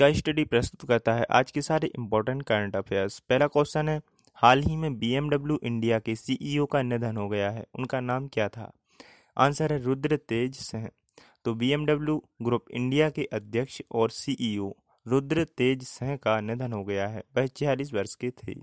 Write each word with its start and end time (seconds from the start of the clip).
Sky 0.00 0.14
study 0.14 0.44
प्रस्तुत 0.44 0.88
करता 0.88 1.14
है। 1.14 1.24
आज 1.30 1.50
के 1.50 1.62
सारे 1.62 1.86
इंपॉर्टेंट 1.86 2.42
करंट 2.42 2.76
अफेयर्स 2.76 3.18
पहला 3.20 3.46
क्वेश्चन 3.46 3.88
है, 3.88 4.00
हाल 4.34 4.62
ही 4.62 4.76
में 4.76 4.98
बीएमडब्ल्यू 4.98 5.58
इंडिया 5.62 5.98
के 5.98 6.14
सीईओ 6.14 6.66
का 6.66 6.82
निधन 6.82 7.16
हो 7.16 7.28
गया 7.28 7.50
है। 7.50 7.64
उनका 7.78 8.00
नाम 8.00 8.28
क्या 8.28 8.48
था? 8.48 8.72
आंसर 9.38 9.72
है 9.72 9.82
रुद्र 9.82 10.16
तेज 10.16 10.54
सिंह। 10.54 10.88
तो 11.44 11.54
बीएमडब्ल्यू 11.54 12.24
ग्रुप 12.42 12.64
इंडिया 12.70 13.10
के 13.10 13.24
अध्यक्ष 13.24 13.82
और 13.92 14.10
सीईओ 14.10 14.76
रुद्र 15.06 15.44
तेज 15.44 15.82
सिंह 15.82 16.16
का 16.16 16.40
निधन 16.40 16.72
हो 16.72 16.84
गया 16.84 17.08
है। 17.08 17.22
वह 17.36 17.46
छियालीस 17.46 17.94
वर्ष 17.94 18.14
के 18.14 18.30
थे। 18.30 18.54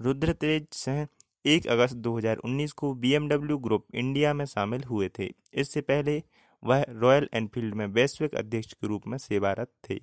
रुद्र 0.00 0.32
तेज 0.32 0.66
सिंह 0.72 1.06
एक 1.46 1.66
अगस्त 1.66 1.94
2019 1.94 2.72
को 2.72 2.94
बीएमडब्ल्यू 2.94 3.58
ग्रुप 3.58 3.86
इंडिया 3.94 4.34
में 4.34 4.44
शामिल 4.44 4.84
हुए 4.84 5.10
थे। 5.18 5.32
इससे 5.54 5.80
पहले 5.80 6.22
वह 6.64 6.86
रॉयल 6.88 7.28
एनफील्ड 7.34 7.74
में 7.74 7.86
वैश्विक 7.86 8.34
अध्यक्ष 8.34 8.72
के 8.72 8.86
रूप 8.86 9.02
में 9.06 9.18
सेवारत 9.18 9.72
थे। 9.90 10.00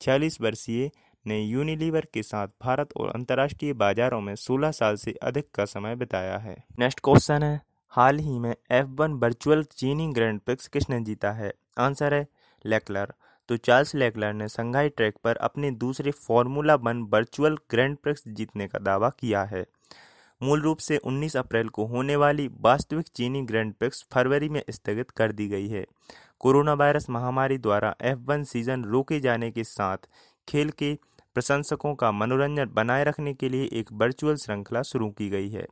छियालीस 0.00 0.40
वर्षीय 0.40 0.90
ने 1.26 1.42
यूनिलीवर 1.42 2.06
के 2.14 2.22
साथ 2.22 2.48
भारत 2.62 2.88
और 2.96 3.08
अंतर्राष्ट्रीय 3.08 3.72
बाजारों 3.72 4.20
में 4.20 4.34
16 4.34 4.70
साल 4.70 4.96
से 4.96 5.12
अधिक 5.12 5.50
का 5.54 5.64
समय 5.64 5.96
बिताया 5.96 6.38
है। 6.38 6.64
नेक्स्ट 6.78 7.00
क्वेश्चन 7.04 7.42
है, 7.42 7.60
हाल 7.88 8.18
ही 8.18 8.38
में 8.38 8.54
एफ़ 8.70 8.86
वन 8.86 9.12
वर्चुअल 9.12 9.62
चीनी 9.62 10.12
ग्रैंड 10.12 10.40
प्रिक्स 10.40 10.66
किसने 10.66 11.00
जीता 11.00 11.32
है? 11.32 11.52
आंसर 11.78 12.14
है 12.14 12.26
लेकलर। 12.66 13.14
तो 13.48 13.56
चार्ल्स 13.56 13.94
लेकलर 13.94 14.32
ने 14.32 14.48
संघाई 14.48 14.88
ट्रैक 14.88 15.14
पर 15.24 15.36
अपने 15.36 15.70
दूसरे 15.70 16.10
formula 16.10 16.74
one 16.74 17.02
virtual 17.02 17.56
grand 17.70 17.96
prix 17.96 18.24
जीतने 18.26 18.68
का 18.68 18.78
दावा 18.78 19.10
किया 19.10 19.44
है। 19.44 19.66
मूल 20.42 20.60
रूप 20.60 20.78
से 20.78 20.96
19 20.96 21.36
अप्रैल 21.36 21.68
को 21.68 21.84
होने 21.84 22.16
वाली 22.16 22.50
वास्तविक 22.60 23.08
चीनी 23.08 23.42
ग्रैंड 23.42 23.74
प्रिक्स 23.74 24.06
फरवरी 24.12 24.48
में 24.48 24.62
स्थगित 24.70 25.10
कर 25.10 25.32
दी 25.32 25.48
गई 25.48 25.68
है। 25.68 25.86
कोरोना 26.44 26.72
वायरस 26.74 27.08
महामारी 27.10 27.56
द्वारा 27.58 27.94
एफ़ 28.02 28.18
वन 28.18 28.42
सीज़न 28.44 28.84
रोके 28.84 29.20
जाने 29.20 29.50
के 29.50 29.64
साथ 29.64 29.98
खेल 30.48 30.70
के 30.70 30.98
प्रशंसकों 31.34 31.94
का 31.94 32.12
मनोरंजन 32.12 32.70
बनाए 32.74 33.04
रखने 33.04 33.34
के 33.34 33.48
लिए 33.48 33.68
एक 33.72 33.92
वर्चुअल 33.92 34.36
श्रृंखला 34.36 34.82
शुरू 34.82 35.10
की 35.10 35.28
गई 35.28 35.48
है। 35.48 35.66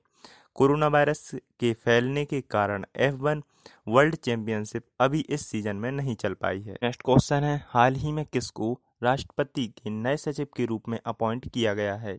कोरोना 0.55 0.89
वायरस 0.89 1.31
के 1.61 1.73
फैलने 1.73 2.25
के 2.25 2.41
कारण 2.41 2.85
एफ़ 2.97 3.15
वन 3.15 3.43
वर्ल्ड 3.89 4.15
चैंपियनशिप 4.15 4.83
अभी 5.01 5.21
इस 5.21 5.47
सीज़न 5.47 5.77
में 5.77 5.93
नहीं 5.93 6.15
चल 6.15 6.35
पाई 6.35 6.63
है। 6.63 6.75
नेक्स्ट 6.75 7.03
क्वेश्चन 7.03 7.45
है, 7.45 7.65
हाल 7.69 7.95
ही 7.95 8.13
में 8.13 8.25
किसको 8.33 8.81
राष्ट्रपति 9.03 9.67
के 9.67 9.91
नए 9.91 10.17
सचिव 10.17 10.47
के 10.57 10.65
रूप 10.65 10.89
में 10.89 11.01
अपॉइंट 11.07 11.49
किया 11.49 11.75
गया 11.75 11.95
है? 11.95 12.19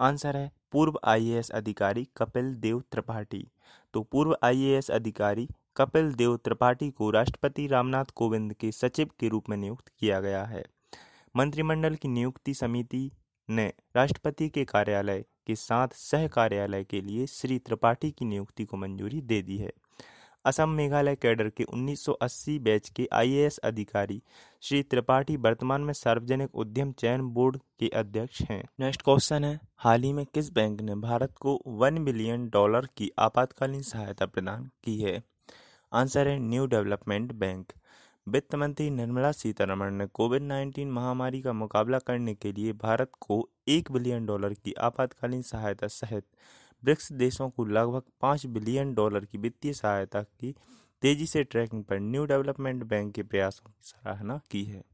आंसर 0.00 0.36
है, 0.36 0.52
पूर्व 0.72 1.00
आईएएस 1.04 1.50
अधिकारी 1.50 2.08
कपिल 2.16 2.54
देव 2.54 2.82
त्रिपाठी। 2.92 3.46
तो 3.94 4.02
पूर्व 4.02 4.36
आईएएस 4.42 4.90
अधिकारी 4.90 5.48
कपिल 5.76 6.14
देव 6.14 6.36
त्रिपाठी 6.36 6.90
को 6.90 7.10
राष्ट्रपति 7.10 7.66
रामनाथ 7.66 8.04
कोविंद 8.04 8.54
के 8.54 8.72
सचिव 8.72 9.10
के 9.20 9.28
रूप 9.28 9.48
में 9.48 9.56
नियुक्त 9.56 9.88
किया 9.98 10.20
गया 10.20 10.44
है। 10.44 10.64
मंत्रिमंडल 11.36 11.94
की 11.94 12.08
नियुक्ति 12.08 12.54
समिति 12.54 13.12
ने 13.50 13.72
राष्ट्रपति 13.96 14.48
के 14.48 14.64
कार्यालय 14.64 15.24
के 15.46 15.54
साथ 15.54 15.88
सह 15.92 16.28
कार्यालय 16.28 16.84
के 16.84 17.00
लिए 17.00 17.26
श्री 17.26 17.58
त्रिपाठी 17.58 18.10
की 18.10 18.24
नियुक्ति 18.24 18.64
को 18.64 18.76
मंजूरी 18.76 19.20
दे 19.20 19.42
दी 19.42 19.56
है। 19.56 19.72
असम 20.44 20.68
मेघालय 20.68 21.16
कैडर 21.16 21.48
के 21.48 21.64
1980 21.64 22.58
बैच 22.58 22.88
के 22.88 23.08
आईएएस 23.12 23.58
अधिकारी 23.58 24.22
श्री 24.62 24.82
त्रिपाठी 24.82 25.36
वर्तमान 25.36 25.80
में 25.80 25.92
सार्वजनिक 25.92 26.54
उद्यम 26.54 26.92
चयन 26.92 27.20
बोर्ड 27.20 27.56
के 27.56 27.88
अध्यक्ष 27.88 28.42
हैं। 28.42 28.68
नेक्स्ट 28.80 29.02
क्वेश्चन 29.02 29.44
है, 29.44 29.60
हाल 29.76 30.02
ही 30.02 30.12
में 30.12 30.26
किस 30.26 30.52
बैंक 30.52 30.80
ने 30.80 30.94
भारत 30.94 31.34
को 31.40 31.62
वन 31.66 32.04
बिलियन 32.04 32.48
डॉलर 32.48 32.88
की 32.96 33.10
आपातकालीन 33.18 33.82
सहायता 33.82 34.26
प्रदान 34.26 34.70
की 34.84 35.00
है? 35.00 35.35
आंसर 35.96 36.28
है 36.28 36.38
न्यू 36.38 36.66
डेवलपमेंट 36.66 37.32
बैंक। 37.32 37.72
वित्त 38.28 38.54
मंत्री 38.54 38.90
निर्मला 38.90 39.32
सीतारमण 39.32 39.90
ने 39.90 40.06
कोविड 40.06 40.42
19 40.42 40.86
महामारी 40.86 41.40
का 41.42 41.52
मुकाबला 41.52 41.98
करने 41.98 42.34
के 42.34 42.52
लिए 42.52 42.72
भारत 42.72 43.10
को 43.20 43.48
एक 43.68 43.90
बिलियन 43.92 44.26
डॉलर 44.26 44.54
की 44.54 44.72
आपातकालीन 44.72 45.42
सहायता 45.42 45.86
सहित 45.86 46.24
ब्रिक्स 46.84 47.12
देशों 47.12 47.48
को 47.50 47.64
लगभग 47.64 48.02
पाँच 48.20 48.46
बिलियन 48.46 48.94
डॉलर 48.94 49.24
की 49.24 49.38
वित्तीय 49.38 49.72
सहायता 49.72 50.22
की 50.22 50.54
तेज़ी 51.02 51.26
से 51.26 51.44
ट्रैकिंग 51.44 51.84
पर 51.84 52.00
न्यू 52.00 52.24
डेवलपमेंट 52.24 52.84
बैंक 52.84 53.14
के 53.14 53.22
प्रयासों 53.22 53.70
की 53.70 53.82
सराहना 53.82 54.40
की 54.50 54.64
है। 54.64 54.84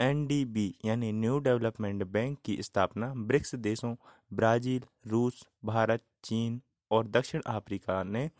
एनडीबी 0.00 0.74
यानी 0.84 1.12
न्यू 1.12 1.38
डेवलपमेंट 1.38 2.04
बैंक 2.04 2.38
की 2.44 2.62
स्थापना 2.62 3.14
ब्रिक्स 3.14 3.54
देशों 3.54 3.94
ब्राज़ील, 4.32 4.82
रूस, 5.06 5.48
भारत, 5.64 6.02
चीन 6.24 6.60
और 6.90 7.06
दक्षिण 7.06 7.42
अफ्रीका 7.46 8.02
ने 8.02 8.30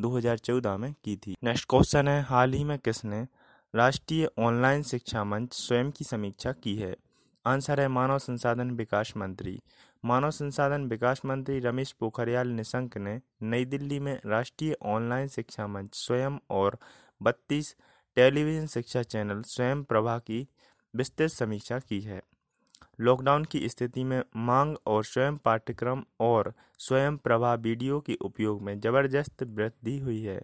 2014 0.00 0.76
में 0.76 0.94
की 1.04 1.16
थी। 1.16 1.36
नेक्स्ट 1.44 1.68
क्वेश्चन 1.68 2.08
है, 2.08 2.22
हाल 2.22 2.52
ही 2.52 2.64
में 2.64 2.78
किसने 2.78 3.26
राष्ट्रीय 3.74 4.28
ऑनलाइन 4.38 4.82
शिक्षा 4.82 5.24
मंच 5.24 5.52
स्वयं 5.52 5.90
की 5.90 6.04
समीक्षा 6.04 6.52
की 6.52 6.76
है? 6.76 6.96
आंसर 7.46 7.80
है, 7.80 7.88
मानव 7.88 8.18
संसाधन 8.18 8.70
विकास 8.70 9.12
मंत्री। 9.16 9.60
मानव 10.04 10.30
संसाधन 10.30 10.84
विकास 10.84 11.22
मंत्री 11.24 11.60
रमेश 11.60 11.92
पोखरियाल 11.92 12.48
निशंक 12.48 12.96
ने 12.96 13.20
नई 13.42 13.64
दिल्ली 13.64 14.00
में 14.00 14.20
राष्ट्रीय 14.26 14.76
ऑनलाइन 14.82 15.28
शिक्षा 15.28 15.66
मंच 15.66 15.90
स्वयं 15.94 16.38
और 16.50 16.78
बत्तीस 17.22 17.76
टेलीविज़न 18.16 18.66
शिक्षा 18.66 19.02
चैनल 19.02 19.42
स्वयं 19.42 19.84
प्रभा 19.84 20.18
की 20.18 20.48
विस्तृत 20.96 21.30
समीक्षा 21.30 21.78
की 21.78 22.00
है। 22.00 22.22
लॉकडाउन 23.00 23.44
की 23.44 23.68
स्थिति 23.68 24.04
में 24.04 24.22
मांग 24.36 24.76
और 24.86 25.04
स्वयं 25.04 25.36
पाठ्यक्रम 25.36 26.02
और 26.20 26.54
स्वयं 26.78 27.16
प्रभा 27.16 27.54
वीडियो 27.54 28.00
के 28.00 28.14
उपयोग 28.14 28.62
में 28.62 28.80
ज़बरदस्त 28.80 29.42
वृद्धि 29.42 29.98
हुई 29.98 30.22
है। 30.22 30.42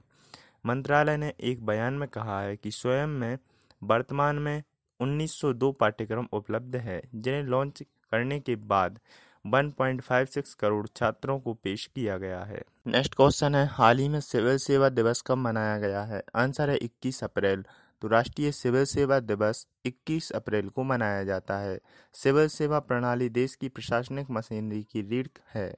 मंत्रालय 0.66 1.16
ने 1.16 1.34
एक 1.41 1.66
बयान 1.66 1.94
में 1.94 2.09
कहा 2.09 2.41
है 2.41 2.56
कि 2.56 2.70
स्वयं 2.70 3.06
में 3.06 3.38
वर्तमान 3.82 4.37
में 4.37 4.62
1902 5.00 5.72
पाठ्यक्रम 5.72 6.28
उपलब्ध 6.32 6.76
है, 6.76 7.03
जिन्हें 7.15 7.42
लॉन्च 7.42 7.82
करने 7.82 8.41
के 8.41 8.56
बाद 8.56 8.98
1.56 9.47 10.54
करोड़ 10.54 10.86
छात्रों 10.97 11.41
को 11.41 11.54
पेश 11.54 11.91
किया 11.94 12.19
गया 12.19 12.44
है। 12.44 12.62
नेक्स्ट 12.86 13.15
क्वेश्चन 13.15 13.54
है, 13.54 13.66
हाल 13.66 13.98
ही 13.98 14.09
में 14.09 14.21
सिविल 14.21 14.56
सेवा 14.56 14.88
दिवस 14.88 15.22
कब 15.26 15.38
मनाया 15.38 15.78
गया 15.78 16.03
है? 16.03 16.22
आंसर 16.34 16.71
है 16.71 16.76
21 16.76 17.25
अप्रैल। 17.25 17.65
तो 18.04 18.09
राष्ट्रीय 18.09 18.53
सिविल 18.53 18.84
सेवा 18.84 19.19
दिवस 19.20 19.66
21 19.87 20.31
अप्रैल 20.31 20.69
को 20.69 20.82
मनाया 20.82 21.22
जाता 21.25 21.56
है। 21.59 21.78
सिविल 22.15 22.48
सेवा 22.48 22.78
प्रणाली 22.78 23.28
देश 23.28 23.54
की 23.54 23.69
प्रशासनिक 23.69 24.31
मशीनरी 24.31 24.82
की 24.82 25.03
रीढ़ 25.03 25.26
है। 25.54 25.75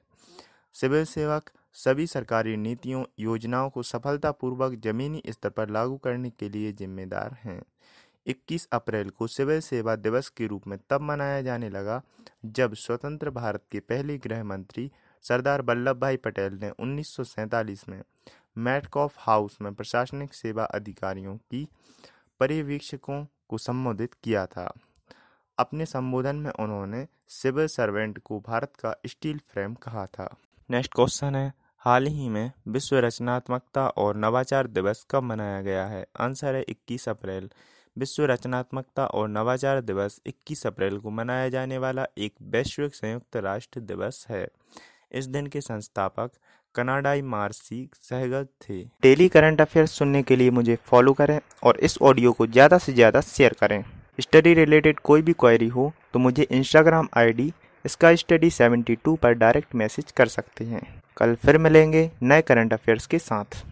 सिविल 0.73 1.05
सेवक 1.05 1.49
सभी 1.73 2.07
सरकारी 2.07 2.57
नीतियों, 2.57 3.03
योजनाओं 3.19 3.69
को 3.69 3.83
सफलतापूर्वक 3.83 4.73
जमीनी 4.73 5.21
स्तर 5.29 5.49
पर 5.49 5.69
लागू 5.69 5.97
करने 5.97 6.29
के 6.29 6.49
लिए 6.49 6.71
जिम्मेदार 6.71 7.37
हैं। 7.43 7.61
21 8.27 8.67
अप्रैल 8.71 9.09
को 9.09 9.27
सिविल 9.27 9.59
सेवा 9.59 9.95
दिवस 9.95 10.29
के 10.29 10.47
रूप 10.47 10.67
में 10.67 10.79
तब 10.89 11.01
मनाया 11.01 11.41
जाने 11.41 11.69
लगा 11.69 12.01
जब 12.45 12.73
स्वतंत्र 12.73 13.29
भारत 13.29 13.63
के 13.71 13.79
पहले 13.79 14.17
गृह 14.17 14.43
मंत्री 14.43 14.91
सरदार 15.23 15.61
वल्लभ 15.61 15.99
भाई 15.99 16.17
पटेल 16.17 16.53
ने 16.53 16.69
उन्नीस 16.69 17.85
में 17.89 18.01
मैटकॉफ 18.57 19.15
हाउस 19.17 19.57
में 19.61 19.73
प्रशासनिक 19.73 20.33
सेवा 20.33 20.63
अधिकारियों 20.63 21.37
की 21.37 21.67
पर्यवेक्षकों 22.39 23.25
को 23.47 23.57
संबोधित 23.57 24.13
किया 24.13 24.45
था। 24.45 24.73
अपने 25.59 25.85
संबोधन 25.85 26.35
में 26.35 26.51
उन्होंने 26.51 27.07
सिविल 27.27 27.67
सर्वेंट 27.67 28.19
को 28.19 28.39
भारत 28.39 28.73
का 28.75 28.95
स्टील 29.05 29.39
फ्रेम 29.49 29.73
कहा 29.73 30.05
था। 30.05 30.35
नेक्स्ट 30.71 30.93
क्वेश्चन 30.93 31.35
है, 31.35 31.53
हाल 31.77 32.07
ही 32.07 32.29
में 32.29 32.51
विश्व 32.67 32.97
रचनात्मकता 32.97 33.87
और 33.87 34.15
नवाचार 34.15 34.67
दिवस 34.67 35.05
कब 35.11 35.23
मनाया 35.23 35.61
गया 35.61 35.85
है? 35.85 36.07
आंसर 36.19 36.55
है 36.55 36.61
21 36.61 37.09
अप्रैल। 37.09 37.49
विश्व 37.97 38.25
रचनात्मकता 38.25 39.05
और 39.05 39.27
नवाचार 39.27 39.81
दिवस 39.81 40.21
21 40.25 40.67
अप्रैल 40.67 40.99
को 40.99 41.09
मनाया 41.09 41.49
जाने 41.49 41.77
वाला 41.77 42.07
एक 42.17 42.33
वैश्विक 42.41 42.95
संयुक्त 42.95 43.37
राष्ट्र 43.37 43.79
दिवस 43.79 44.25
है। 44.29 44.47
इस 45.11 45.25
दिन 45.25 45.47
के 45.47 45.61
संस्थापक 45.61 46.31
कनाडाई 46.77 47.21
मार्सी 47.23 47.89
सहगल 48.01 48.45
थे। 48.61 48.81
डेली 49.03 49.27
करंट 49.29 49.61
अफेयर्स 49.61 49.91
सुनने 49.93 50.23
के 50.23 50.35
लिए 50.35 50.51
मुझे 50.51 50.77
फॉलो 50.85 51.13
करें 51.13 51.39
और 51.63 51.79
इस 51.79 51.97
ऑडियो 52.03 52.31
को 52.31 52.47
ज़्यादा 52.47 52.77
से 52.77 52.93
ज़्यादा 52.93 53.21
शेयर 53.27 53.55
करें। 53.61 53.83
स्टडी 54.19 54.53
रिलेटेड 54.55 54.99
कोई 55.01 55.21
भी 55.21 55.33
क्वेरी 55.35 55.67
हो 55.69 55.91
तो 56.13 56.19
मुझे 56.19 56.47
इंस्टाग्राम 56.51 57.07
आईडी 57.17 57.51
इसका 57.85 58.13
स्टडी 58.15 58.49
72 58.51 59.15
पर 59.17 59.33
डायरेक्ट 59.35 59.75
मैसेज 59.75 60.11
कर 60.11 60.27
सकते 60.27 60.65
हैं। 60.65 60.81
कल 61.17 61.35
फिर 61.35 61.57
मिलेंगे 61.57 62.09
नए 62.23 62.41
करंट 62.43 62.73
अफेयर्स 62.73 63.05
के 63.07 63.19
साथ। 63.19 63.63